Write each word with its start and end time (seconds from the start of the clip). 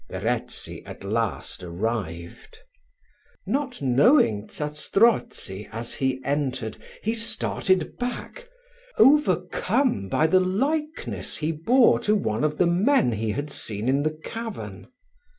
Verezzi 0.09 0.81
at 0.83 1.03
last 1.03 1.61
arrived. 1.61 2.57
Not 3.45 3.83
knowing 3.83 4.47
Zastrozzi 4.49 5.69
as 5.71 5.93
he 5.93 6.19
entered, 6.25 6.77
he 7.03 7.13
started 7.13 7.97
back, 7.99 8.49
overcome 8.97 10.09
by 10.09 10.25
the 10.25 10.39
likeness 10.39 11.37
he 11.37 11.51
bore 11.51 11.99
to 11.99 12.15
one 12.15 12.43
of 12.43 12.57
the 12.57 12.65
men 12.65 13.11
he 13.11 13.29
had 13.33 13.51
seen 13.51 13.87
in 13.87 14.01
the 14.01 14.19
cavern. 14.23 14.87